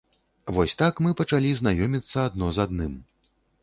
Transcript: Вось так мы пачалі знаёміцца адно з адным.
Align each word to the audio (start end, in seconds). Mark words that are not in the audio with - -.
Вось 0.55 0.75
так 0.81 1.03
мы 1.07 1.13
пачалі 1.21 1.53
знаёміцца 1.61 2.17
адно 2.27 2.53
з 2.59 2.69
адным. 2.69 3.03